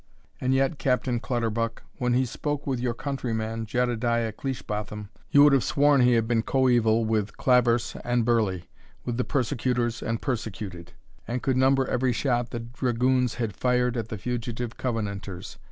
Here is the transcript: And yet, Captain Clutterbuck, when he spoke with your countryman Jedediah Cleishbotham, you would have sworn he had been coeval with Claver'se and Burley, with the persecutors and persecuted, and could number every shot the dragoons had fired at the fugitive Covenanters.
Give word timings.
And 0.41 0.55
yet, 0.55 0.79
Captain 0.79 1.19
Clutterbuck, 1.19 1.83
when 1.99 2.13
he 2.13 2.25
spoke 2.25 2.65
with 2.65 2.79
your 2.79 2.95
countryman 2.95 3.67
Jedediah 3.67 4.31
Cleishbotham, 4.31 5.09
you 5.29 5.43
would 5.43 5.53
have 5.53 5.63
sworn 5.63 6.01
he 6.01 6.13
had 6.13 6.27
been 6.27 6.41
coeval 6.41 7.05
with 7.05 7.37
Claver'se 7.37 7.95
and 8.03 8.25
Burley, 8.25 8.67
with 9.05 9.17
the 9.17 9.23
persecutors 9.23 10.01
and 10.01 10.19
persecuted, 10.19 10.93
and 11.27 11.43
could 11.43 11.55
number 11.55 11.85
every 11.87 12.13
shot 12.13 12.49
the 12.49 12.61
dragoons 12.61 13.35
had 13.35 13.55
fired 13.55 13.95
at 13.95 14.09
the 14.09 14.17
fugitive 14.17 14.75
Covenanters. 14.75 15.59